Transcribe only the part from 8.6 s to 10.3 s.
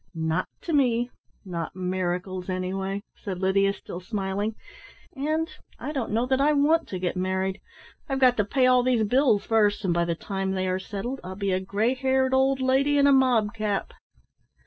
all these bills first, and by the